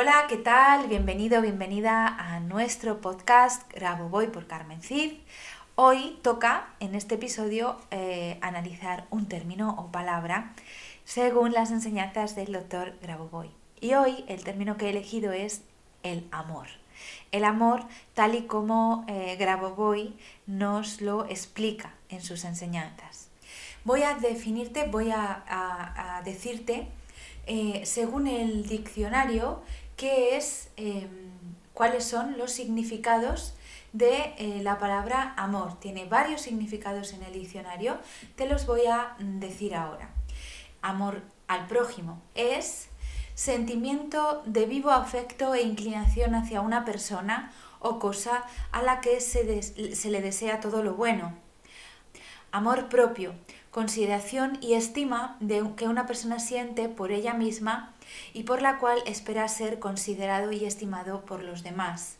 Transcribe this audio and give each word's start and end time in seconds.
Hola, 0.00 0.26
¿qué 0.28 0.36
tal? 0.36 0.86
Bienvenido, 0.86 1.42
bienvenida 1.42 2.06
a 2.06 2.38
nuestro 2.38 3.00
podcast 3.00 3.68
Grabo 3.72 4.08
Voy 4.08 4.28
por 4.28 4.46
Carmen 4.46 4.80
Cid. 4.80 5.14
Hoy 5.74 6.20
toca 6.22 6.68
en 6.78 6.94
este 6.94 7.16
episodio 7.16 7.80
eh, 7.90 8.38
analizar 8.40 9.08
un 9.10 9.26
término 9.26 9.74
o 9.76 9.90
palabra 9.90 10.52
según 11.04 11.52
las 11.52 11.72
enseñanzas 11.72 12.36
del 12.36 12.52
doctor 12.52 12.94
Grabovoi. 13.02 13.50
Y 13.80 13.94
hoy 13.94 14.24
el 14.28 14.44
término 14.44 14.76
que 14.76 14.86
he 14.86 14.90
elegido 14.90 15.32
es 15.32 15.62
el 16.04 16.28
amor. 16.30 16.68
El 17.32 17.42
amor 17.42 17.80
tal 18.14 18.36
y 18.36 18.42
como 18.42 19.04
eh, 19.08 19.34
Grabovoi 19.36 20.16
nos 20.46 21.00
lo 21.00 21.24
explica 21.24 21.92
en 22.08 22.22
sus 22.22 22.44
enseñanzas. 22.44 23.30
Voy 23.82 24.04
a 24.04 24.14
definirte, 24.14 24.86
voy 24.86 25.10
a, 25.10 26.22
decirte, 26.24 26.86
eh, 27.46 27.82
según 27.84 28.28
el 28.28 28.68
diccionario, 28.68 29.60
qué 29.98 30.36
es, 30.36 30.70
em, 30.76 31.08
cuáles 31.74 32.04
son 32.04 32.38
los 32.38 32.52
significados 32.52 33.54
de 33.92 34.34
eh, 34.38 34.60
la 34.62 34.78
palabra 34.78 35.34
amor. 35.36 35.78
Tiene 35.80 36.06
varios 36.06 36.40
significados 36.40 37.12
en 37.12 37.22
el 37.24 37.32
diccionario, 37.32 37.98
te 38.36 38.46
los 38.46 38.64
voy 38.64 38.86
a 38.86 39.16
mm, 39.18 39.40
decir 39.40 39.74
ahora. 39.74 40.08
Amor 40.80 41.22
al 41.48 41.66
prójimo 41.66 42.22
es 42.34 42.88
sentimiento 43.34 44.42
de 44.46 44.66
vivo 44.66 44.90
afecto 44.90 45.54
e 45.54 45.62
inclinación 45.62 46.34
hacia 46.34 46.60
una 46.60 46.84
persona 46.84 47.52
o 47.80 47.98
cosa 47.98 48.44
a 48.72 48.82
la 48.82 49.00
que 49.00 49.20
se, 49.20 49.62
se 49.62 50.10
le 50.10 50.20
desea 50.20 50.60
todo 50.60 50.82
lo 50.82 50.94
bueno. 50.94 51.34
Amor 52.52 52.88
propio, 52.88 53.34
consideración 53.70 54.58
y 54.60 54.74
estima 54.74 55.36
de 55.40 55.62
que 55.76 55.88
una 55.88 56.06
persona 56.06 56.38
siente 56.38 56.88
por 56.88 57.10
ella 57.10 57.34
misma 57.34 57.94
y 58.32 58.44
por 58.44 58.62
la 58.62 58.78
cual 58.78 59.02
espera 59.06 59.48
ser 59.48 59.78
considerado 59.78 60.52
y 60.52 60.64
estimado 60.64 61.22
por 61.24 61.42
los 61.42 61.62
demás. 61.62 62.18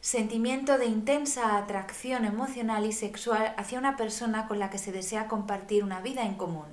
Sentimiento 0.00 0.78
de 0.78 0.86
intensa 0.86 1.56
atracción 1.56 2.24
emocional 2.24 2.86
y 2.86 2.92
sexual 2.92 3.52
hacia 3.56 3.78
una 3.78 3.96
persona 3.96 4.46
con 4.46 4.58
la 4.60 4.70
que 4.70 4.78
se 4.78 4.92
desea 4.92 5.26
compartir 5.26 5.82
una 5.82 6.00
vida 6.00 6.22
en 6.24 6.34
común. 6.34 6.66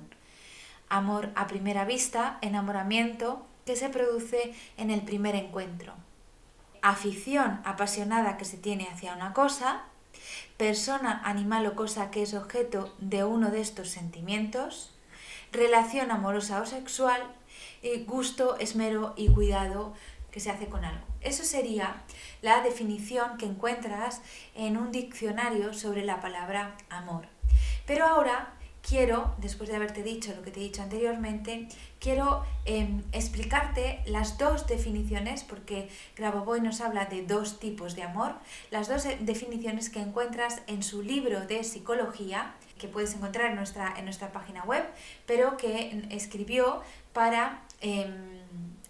Amor 0.88 1.30
a 1.34 1.48
primera 1.48 1.84
vista, 1.84 2.38
enamoramiento 2.40 3.44
que 3.66 3.74
se 3.74 3.88
produce 3.88 4.54
en 4.76 4.90
el 4.90 5.02
primer 5.02 5.34
encuentro. 5.34 5.92
Afición 6.82 7.60
apasionada 7.64 8.36
que 8.36 8.44
se 8.44 8.56
tiene 8.56 8.88
hacia 8.88 9.14
una 9.14 9.32
cosa. 9.32 9.82
Persona, 10.56 11.20
animal 11.24 11.66
o 11.66 11.74
cosa 11.74 12.12
que 12.12 12.22
es 12.22 12.32
objeto 12.32 12.94
de 13.00 13.24
uno 13.24 13.50
de 13.50 13.60
estos 13.60 13.88
sentimientos. 13.88 14.94
Relación 15.50 16.12
amorosa 16.12 16.60
o 16.60 16.66
sexual 16.66 17.20
gusto, 18.06 18.58
esmero 18.58 19.14
y 19.16 19.28
cuidado 19.28 19.94
que 20.30 20.40
se 20.40 20.50
hace 20.50 20.66
con 20.66 20.84
algo. 20.84 21.04
Eso 21.22 21.44
sería 21.44 22.02
la 22.42 22.60
definición 22.60 23.38
que 23.38 23.46
encuentras 23.46 24.20
en 24.54 24.76
un 24.76 24.92
diccionario 24.92 25.72
sobre 25.72 26.04
la 26.04 26.20
palabra 26.20 26.76
amor. 26.90 27.26
Pero 27.86 28.04
ahora 28.04 28.52
quiero, 28.86 29.34
después 29.38 29.68
de 29.68 29.76
haberte 29.76 30.02
dicho 30.02 30.32
lo 30.34 30.42
que 30.42 30.50
te 30.50 30.60
he 30.60 30.62
dicho 30.62 30.82
anteriormente, 30.82 31.68
quiero 31.98 32.44
em, 32.64 33.02
explicarte 33.12 34.00
las 34.06 34.38
dos 34.38 34.66
definiciones, 34.66 35.42
porque 35.42 35.88
Grabovoi 36.16 36.60
nos 36.60 36.80
habla 36.80 37.06
de 37.06 37.22
dos 37.22 37.58
tipos 37.58 37.96
de 37.96 38.04
amor, 38.04 38.34
las 38.70 38.88
dos 38.88 39.04
definiciones 39.20 39.90
que 39.90 40.00
encuentras 40.00 40.62
en 40.66 40.82
su 40.82 41.02
libro 41.02 41.46
de 41.46 41.64
psicología, 41.64 42.54
que 42.78 42.88
puedes 42.88 43.14
encontrar 43.14 43.50
en 43.50 43.56
nuestra, 43.56 43.94
en 43.96 44.04
nuestra 44.04 44.32
página 44.32 44.62
web, 44.64 44.84
pero 45.26 45.56
que 45.56 46.06
escribió 46.10 46.82
para 47.16 47.62
em, 47.80 48.12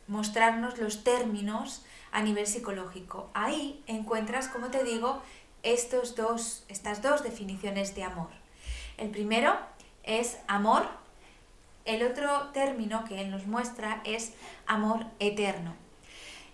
mostrarnos 0.08 0.78
los 0.78 1.04
términos 1.04 1.84
a 2.10 2.22
nivel 2.22 2.48
psicológico. 2.48 3.30
Ahí 3.34 3.80
encuentras, 3.86 4.48
como 4.48 4.66
te 4.66 4.82
digo, 4.82 5.22
estos 5.62 6.16
dos, 6.16 6.64
estas 6.66 7.02
dos 7.02 7.22
definiciones 7.22 7.94
de 7.94 8.02
amor. 8.02 8.30
El 8.96 9.10
primero 9.10 9.56
es 10.02 10.38
amor, 10.48 10.88
el 11.84 12.02
otro 12.04 12.48
término 12.52 13.04
que 13.04 13.20
él 13.20 13.30
nos 13.30 13.46
muestra 13.46 14.00
es 14.02 14.32
amor 14.66 15.06
eterno. 15.20 15.76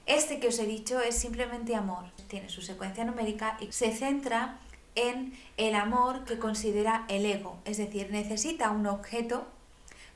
Este 0.05 0.41
que 0.41 0.49
os 0.49 0.59
he 0.59 0.67
dicho 0.67 1.01
es 1.01 1.17
simplemente 1.17 1.75
amor, 1.75 2.05
tiene 2.29 2.51
su 2.51 2.61
secuencia 2.61 3.07
numérica 3.07 3.57
y 3.61 3.73
se 3.73 3.93
centra 3.93 4.59
en 4.95 5.33
el 5.57 5.75
amor 5.75 6.27
que 6.27 6.39
considera 6.39 7.07
el 7.09 7.25
ego, 7.25 7.57
es 7.65 7.79
decir, 7.79 8.11
necesita 8.11 8.71
un 8.73 8.87
objeto 8.87 9.47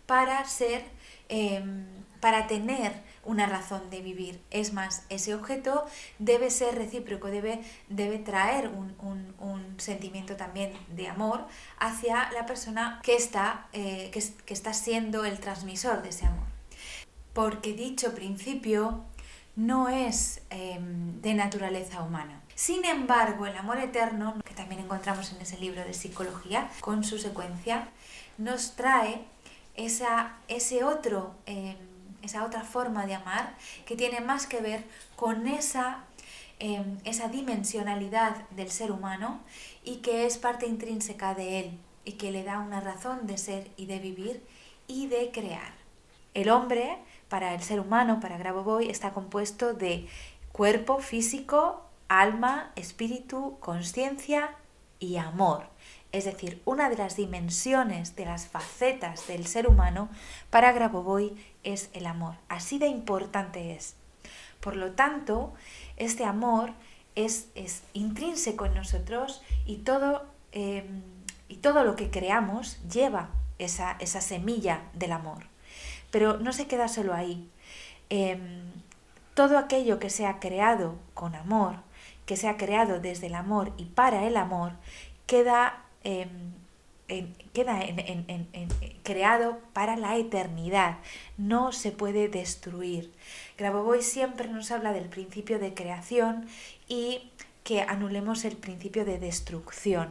para 0.04 0.44
ser, 0.44 0.84
em, 1.28 1.86
para 2.20 2.46
tener 2.46 2.92
una 3.24 3.46
razón 3.46 3.90
de 3.90 4.00
vivir. 4.00 4.40
Es 4.50 4.72
más, 4.72 5.04
ese 5.08 5.34
objeto 5.34 5.84
debe 6.18 6.50
ser 6.50 6.74
recíproco, 6.76 7.28
debe, 7.28 7.62
debe 7.88 8.18
traer 8.18 8.68
un, 8.68 8.86
sentimiento 9.78 10.36
también 10.36 10.72
de 10.88 11.06
amor 11.06 11.46
hacia 11.78 12.32
la 12.32 12.46
persona 12.46 13.00
que 13.02 13.14
está, 13.14 13.68
eh, 13.72 14.10
que 14.10 14.54
está 14.54 14.72
siendo 14.72 15.24
el 15.24 15.38
transmisor 15.38 16.02
de 16.02 16.08
ese 16.08 16.26
amor. 16.26 16.46
Porque 17.34 17.74
dicho 17.74 18.14
principio 18.14 19.04
no 19.56 19.88
es 19.88 20.42
em, 20.50 21.20
de 21.20 21.34
naturaleza 21.34 22.02
humana. 22.02 22.42
Sin 22.54 22.84
embargo, 22.84 23.46
el 23.46 23.56
amor 23.56 23.78
eterno, 23.78 24.34
que 24.44 24.54
también 24.54 24.80
encontramos 24.82 25.32
en 25.32 25.40
ese 25.42 25.58
libro 25.58 25.82
de 25.84 25.92
psicología, 25.92 26.70
con 26.80 27.04
su 27.04 27.18
secuencia, 27.18 27.88
nos 28.38 28.76
trae 28.76 29.24
esa, 29.76 30.36
ese 30.48 30.84
otro, 30.84 31.34
em, 31.46 31.76
esa 32.22 32.44
otra 32.44 32.62
forma 32.62 33.06
de 33.06 33.14
amar 33.14 33.56
que 33.84 33.96
tiene 33.96 34.20
más 34.20 34.46
que 34.46 34.60
ver 34.60 34.84
con 35.14 35.46
esa, 35.46 36.04
em, 36.58 36.98
esa 37.04 37.28
dimensionalidad 37.28 38.48
del 38.50 38.70
ser 38.70 38.90
humano 38.90 39.40
y 39.84 39.96
que 39.96 40.26
es 40.26 40.38
parte 40.38 40.66
intrínseca 40.66 41.34
de 41.34 41.60
él 41.60 41.78
y 42.04 42.12
que 42.12 42.30
le 42.30 42.44
da 42.44 42.58
una 42.58 42.80
razón 42.80 43.26
de 43.26 43.38
ser 43.38 43.70
y 43.76 43.86
de 43.86 43.98
vivir 43.98 44.42
y 44.88 45.06
de 45.08 45.30
crear. 45.30 45.74
El 46.34 46.50
hombre 46.50 46.98
para 47.28 47.54
el 47.54 47.62
ser 47.62 47.80
humano, 47.80 48.20
para 48.20 48.38
Grabovoi, 48.38 48.88
está 48.88 49.12
compuesto 49.12 49.74
de 49.74 50.06
cuerpo 50.52 50.98
físico, 51.00 51.82
alma, 52.08 52.72
espíritu, 52.76 53.58
conciencia 53.60 54.54
y 54.98 55.16
amor. 55.16 55.66
Es 56.16 56.24
decir, 56.24 56.62
una 56.64 56.88
de 56.88 56.96
las 56.96 57.14
dimensiones, 57.14 58.16
de 58.16 58.24
las 58.24 58.46
facetas 58.46 59.26
del 59.26 59.46
ser 59.46 59.68
humano 59.68 60.08
para 60.48 60.72
Grabovoi 60.72 61.36
es 61.62 61.90
el 61.92 62.06
amor. 62.06 62.36
Así 62.48 62.78
de 62.78 62.86
importante 62.86 63.74
es. 63.74 63.96
Por 64.60 64.76
lo 64.76 64.92
tanto, 64.92 65.52
este 65.98 66.24
amor 66.24 66.72
es, 67.16 67.48
es 67.54 67.82
intrínseco 67.92 68.64
en 68.64 68.72
nosotros 68.72 69.42
y 69.66 69.76
todo, 69.76 70.24
em, 70.52 71.02
y 71.50 71.56
todo 71.56 71.84
lo 71.84 71.96
que 71.96 72.08
creamos 72.08 72.78
lleva 72.90 73.28
esa, 73.58 73.98
esa 74.00 74.22
semilla 74.22 74.84
del 74.94 75.12
amor. 75.12 75.44
Pero 76.10 76.38
no 76.38 76.54
se 76.54 76.66
queda 76.66 76.88
solo 76.88 77.12
ahí. 77.12 77.50
Em, 78.08 78.62
todo 79.34 79.58
aquello 79.58 79.98
que 79.98 80.08
sea 80.08 80.40
creado 80.40 80.94
con 81.12 81.34
amor, 81.34 81.74
que 82.24 82.38
sea 82.38 82.56
creado 82.56 83.00
desde 83.00 83.26
el 83.26 83.34
amor 83.34 83.74
y 83.76 83.84
para 83.84 84.24
el 84.26 84.38
amor, 84.38 84.72
queda, 85.26 85.82
em, 86.06 86.54
queda 87.52 87.80
creado 89.02 89.58
para 89.72 89.96
la 89.96 90.16
eternidad. 90.16 90.98
No 91.36 91.72
se 91.72 91.92
puede 91.92 92.28
destruir. 92.28 93.12
Grabovoi 93.58 94.02
siempre 94.02 94.48
nos 94.48 94.70
habla 94.70 94.92
del 94.92 95.08
principio 95.08 95.58
de 95.58 95.74
creación 95.74 96.46
y 96.88 97.30
que 97.66 97.80
anulemos 97.80 98.44
el 98.44 98.56
principio 98.56 99.04
de 99.04 99.18
destrucción. 99.18 100.08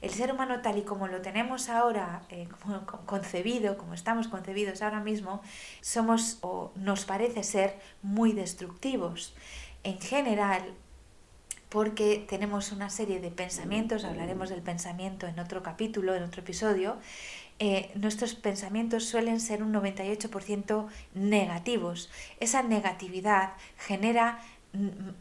El 0.00 0.10
ser 0.10 0.32
humano 0.32 0.62
tal 0.62 0.78
y 0.78 0.82
como 0.82 1.06
lo 1.06 1.20
tenemos 1.20 1.68
ahora, 1.68 2.22
eh, 2.30 2.48
como 2.62 2.86
concebido, 3.04 3.76
como 3.76 3.92
estamos 3.92 4.28
concebidos 4.28 4.80
ahora 4.80 5.00
mismo, 5.00 5.42
somos 5.82 6.38
o 6.40 6.72
nos 6.76 7.04
parece 7.04 7.42
ser 7.42 7.78
muy 8.02 8.32
destructivos. 8.32 9.34
En 9.82 10.00
general, 10.00 10.74
porque 11.68 12.24
tenemos 12.28 12.72
una 12.72 12.90
serie 12.90 13.20
de 13.20 13.30
pensamientos, 13.30 14.04
hablaremos 14.04 14.50
del 14.50 14.62
pensamiento 14.62 15.26
en 15.26 15.38
otro 15.38 15.62
capítulo, 15.62 16.14
en 16.14 16.22
otro 16.22 16.42
episodio, 16.42 16.98
eh, 17.60 17.92
nuestros 17.94 18.34
pensamientos 18.34 19.04
suelen 19.04 19.40
ser 19.40 19.62
un 19.62 19.72
98% 19.72 20.88
negativos. 21.14 22.10
Esa 22.40 22.62
negatividad 22.62 23.52
genera 23.78 24.40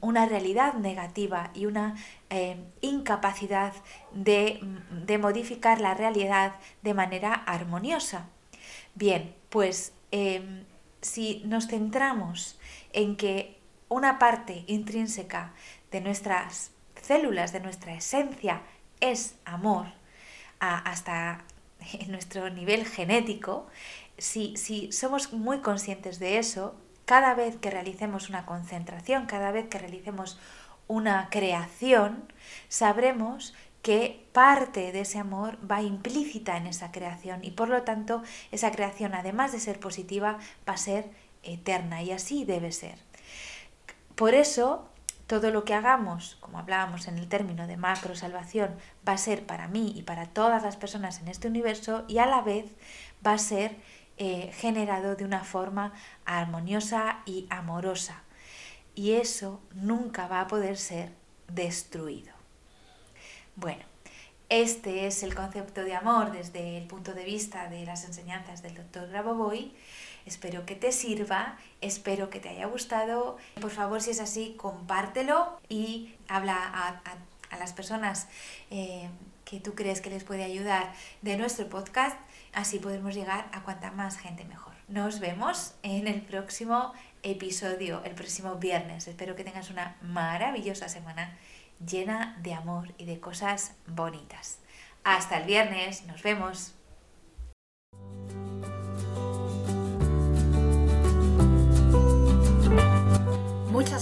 una 0.02 0.26
realidad 0.26 0.74
negativa 0.74 1.52
y 1.54 1.68
una 1.68 1.96
eh, 2.32 2.58
incapacidad 2.82 3.74
de, 4.12 4.60
de, 5.06 5.18
modificar 5.20 5.80
la 5.80 5.94
realidad 5.94 6.56
de 6.82 6.96
manera 6.96 7.34
armoniosa. 7.34 8.30
Bien, 8.96 9.36
pues 9.50 9.94
em, 10.10 10.64
si 11.02 11.44
nos 11.46 11.68
centramos 11.68 12.60
en 12.94 13.16
que 13.16 13.60
una 13.90 14.18
parte 14.18 14.64
intrínseca 14.66 15.54
de 15.94 16.02
nuestras 16.02 16.72
células, 17.02 17.54
de 17.54 17.62
nuestra 17.62 17.94
esencia, 17.94 18.62
es 19.00 19.36
amor, 19.46 19.86
hasta 20.60 21.46
nuestro 22.08 22.50
nivel 22.50 22.86
genético, 22.86 23.68
si, 24.18 24.58
si 24.58 24.92
somos 24.92 25.32
muy 25.32 25.60
conscientes 25.60 26.20
de 26.20 26.40
eso, 26.40 26.76
cada 27.06 27.36
vez 27.36 27.58
que 27.58 27.70
realicemos 27.70 28.30
una 28.30 28.46
concentración, 28.46 29.26
cada 29.26 29.52
vez 29.52 29.68
que 29.68 29.78
realicemos 29.78 30.40
una 30.88 31.30
creación, 31.30 32.32
sabremos 32.70 33.54
que 33.82 34.26
parte 34.32 34.92
de 34.94 35.02
ese 35.02 35.20
amor 35.20 35.58
va 35.70 35.82
implícita 35.82 36.56
en 36.58 36.68
esa 36.68 36.92
creación 36.92 37.44
y 37.44 37.52
por 37.52 37.68
lo 37.68 37.84
tanto 37.84 38.24
esa 38.52 38.72
creación, 38.72 39.14
además 39.14 39.52
de 39.52 39.60
ser 39.60 39.80
positiva, 39.80 40.40
va 40.68 40.74
a 40.74 40.78
ser 40.78 41.10
eterna 41.44 42.02
y 42.02 42.12
así 42.12 42.46
debe 42.46 42.72
ser. 42.72 42.98
Por 44.16 44.34
eso 44.34 44.88
todo 45.28 45.52
lo 45.52 45.64
que 45.64 45.74
hagamos, 45.74 46.38
como 46.42 46.60
hablábamos 46.60 47.08
en 47.08 47.18
el 47.18 47.28
término 47.28 47.68
de 47.68 47.78
macro 47.78 48.16
salvación, 48.16 48.76
va 49.08 49.14
a 49.14 49.18
ser 49.18 49.46
para 49.46 49.68
mí 49.68 49.94
y 49.96 50.04
para 50.04 50.28
todas 50.28 50.64
las 50.64 50.78
personas 50.78 51.20
en 51.20 51.28
este 51.28 51.48
universo 51.48 52.04
y 52.08 52.18
a 52.18 52.26
la 52.26 52.42
vez 52.42 52.66
va 53.26 53.34
a 53.34 53.38
ser 53.38 53.78
eh, 54.18 54.52
generado 54.54 55.16
de 55.16 55.26
una 55.26 55.44
forma 55.44 55.94
armoniosa 56.26 57.22
y 57.26 57.48
amorosa. 57.50 58.24
Y 58.96 59.14
eso 59.14 59.60
nunca 59.74 60.28
va 60.28 60.42
a 60.42 60.48
poder 60.48 60.78
ser 60.78 61.12
destruido. 61.48 62.34
Bueno, 63.56 63.84
este 64.50 65.08
es 65.08 65.24
el 65.24 65.34
concepto 65.34 65.84
de 65.84 65.96
amor 65.96 66.32
desde 66.32 66.78
el 66.78 66.86
punto 66.86 67.14
de 67.14 67.24
vista 67.24 67.70
de 67.70 67.86
las 67.86 68.04
enseñanzas 68.06 68.62
del 68.62 68.76
doctor 68.76 69.10
Grabovoi 69.10 69.74
Espero 70.26 70.66
que 70.66 70.76
te 70.76 70.92
sirva, 70.92 71.58
espero 71.82 72.30
que 72.30 72.40
te 72.40 72.50
haya 72.50 72.66
gustado. 72.66 73.38
Por 73.60 73.72
favor, 73.72 74.02
si 74.02 74.12
es 74.12 74.20
así, 74.20 74.56
compártelo 74.58 75.60
y 75.70 76.16
habla 76.28 76.56
a, 76.56 77.58
las 77.58 77.74
personas 77.74 78.28
eh, 78.72 79.10
que 79.46 79.60
tú 79.60 79.76
crees 79.76 80.02
que 80.02 80.10
les 80.10 80.24
puede 80.24 80.44
ayudar 80.44 80.92
de 81.22 81.38
nuestro 81.38 81.70
podcast. 81.70 82.18
Así 82.54 82.80
podemos 82.80 83.14
llegar 83.14 83.48
a 83.52 83.62
cuanta 83.62 83.92
más 83.92 84.18
gente 84.18 84.44
mejor. 84.46 84.74
Nos 84.88 85.20
vemos 85.20 85.76
en 85.84 86.08
el 86.08 86.22
próximo 86.22 86.94
episodio, 87.22 88.02
el 88.04 88.16
próximo 88.16 88.56
viernes. 88.56 89.08
Espero 89.08 89.36
que 89.36 89.44
tengas 89.44 89.70
una 89.70 89.96
maravillosa 90.02 90.90
semana 90.90 91.38
llena 91.86 92.38
de 92.42 92.54
amor 92.54 92.94
y 92.98 93.06
de 93.06 93.20
cosas 93.20 93.74
bonitas. 93.88 94.60
Hasta 95.04 95.38
el 95.38 95.46
viernes, 95.46 96.06
nos 96.06 96.22
vemos. 96.22 96.74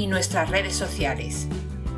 y 0.00 0.06
nuestras 0.06 0.48
redes 0.48 0.74
sociales. 0.74 1.46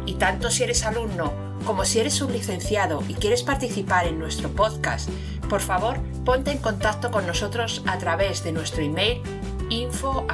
Y 0.06 0.14
tanto 0.14 0.50
si 0.50 0.64
eres 0.64 0.84
alumno 0.84 1.32
como 1.64 1.84
si 1.84 2.00
eres 2.00 2.14
sublicenciado 2.14 3.00
y 3.06 3.14
quieres 3.14 3.44
participar 3.44 4.08
en 4.08 4.18
nuestro 4.18 4.48
podcast, 4.50 5.08
por 5.48 5.60
favor 5.60 6.00
ponte 6.24 6.50
en 6.50 6.58
contacto 6.58 7.12
con 7.12 7.28
nosotros 7.28 7.84
a 7.86 7.98
través 7.98 8.42
de 8.42 8.50
nuestro 8.50 8.82
email 8.82 9.22
info 9.70 10.26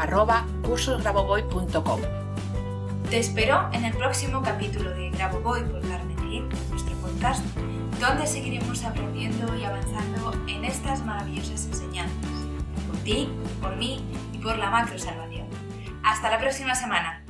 Te 3.11 3.19
espero 3.19 3.69
en 3.75 3.85
el 3.85 3.95
próximo 3.95 4.43
capítulo 4.43 4.91
de 4.95 5.11
Graboboy 5.11 5.63
por 5.65 5.83
Carmen 5.83 6.49
nuestro 6.71 6.95
podcast, 6.97 7.45
donde 8.01 8.27
seguiremos 8.27 8.83
aprendiendo 8.83 9.55
y 9.59 9.65
avanzando 9.65 10.33
en 10.47 10.65
estas 10.65 11.05
maravillosas 11.05 11.67
enseñanzas, 11.67 12.31
por 12.87 12.97
ti, 13.01 13.29
por 13.61 13.77
mí 13.77 14.03
y 14.33 14.39
por 14.39 14.57
la 14.57 14.71
macro 14.71 14.99
salvación. 14.99 15.47
Hasta 16.03 16.31
la 16.31 16.39
próxima 16.39 16.75
semana. 16.75 17.28